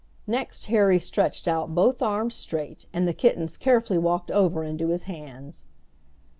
Next 0.25 0.65
Harry 0.65 0.97
stretched 0.97 1.47
out 1.47 1.75
both 1.75 2.01
arms 2.01 2.33
straight 2.33 2.87
and 2.91 3.07
the 3.07 3.13
kittens 3.13 3.55
carefully 3.55 3.99
walked 3.99 4.31
over 4.31 4.63
into 4.63 4.87
his 4.87 5.03
hands. 5.03 5.65